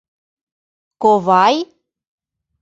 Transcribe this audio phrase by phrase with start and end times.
[1.01, 1.55] Ковай?